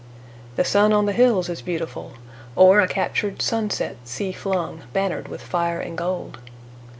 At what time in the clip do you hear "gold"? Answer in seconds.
5.95-6.39